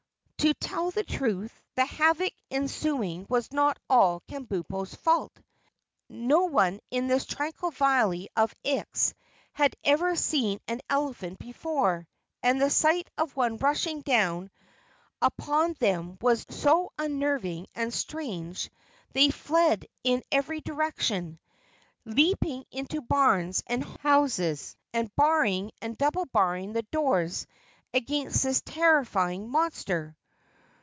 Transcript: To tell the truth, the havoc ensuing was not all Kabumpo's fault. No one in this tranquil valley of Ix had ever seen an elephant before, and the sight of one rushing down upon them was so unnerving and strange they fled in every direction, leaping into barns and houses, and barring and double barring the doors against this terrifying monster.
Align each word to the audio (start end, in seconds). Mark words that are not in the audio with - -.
To 0.41 0.55
tell 0.55 0.89
the 0.89 1.03
truth, 1.03 1.61
the 1.75 1.85
havoc 1.85 2.33
ensuing 2.49 3.27
was 3.29 3.51
not 3.53 3.77
all 3.87 4.21
Kabumpo's 4.27 4.95
fault. 4.95 5.31
No 6.09 6.45
one 6.45 6.79
in 6.89 7.05
this 7.05 7.27
tranquil 7.27 7.69
valley 7.69 8.27
of 8.35 8.55
Ix 8.63 9.13
had 9.53 9.75
ever 9.83 10.15
seen 10.15 10.59
an 10.67 10.81
elephant 10.89 11.37
before, 11.37 12.07
and 12.41 12.59
the 12.59 12.71
sight 12.71 13.07
of 13.19 13.35
one 13.35 13.57
rushing 13.57 14.01
down 14.01 14.49
upon 15.21 15.73
them 15.73 16.17
was 16.21 16.43
so 16.49 16.91
unnerving 16.97 17.67
and 17.75 17.93
strange 17.93 18.71
they 19.13 19.29
fled 19.29 19.85
in 20.03 20.23
every 20.31 20.59
direction, 20.59 21.37
leaping 22.03 22.65
into 22.71 22.99
barns 23.01 23.61
and 23.67 23.85
houses, 23.99 24.75
and 24.91 25.15
barring 25.15 25.69
and 25.83 25.99
double 25.99 26.25
barring 26.25 26.73
the 26.73 26.83
doors 26.91 27.45
against 27.93 28.41
this 28.41 28.61
terrifying 28.65 29.47
monster. 29.47 30.17